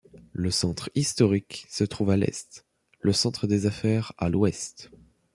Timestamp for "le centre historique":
0.33-1.67